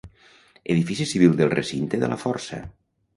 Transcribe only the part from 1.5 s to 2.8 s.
recinte de la Força.